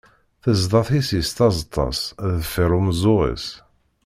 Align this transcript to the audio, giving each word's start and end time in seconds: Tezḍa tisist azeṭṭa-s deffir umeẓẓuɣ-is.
Tezḍa 0.43 0.81
tisist 0.87 1.37
azeṭṭa-s 1.47 1.99
deffir 2.35 2.71
umeẓẓuɣ-is. 2.77 3.47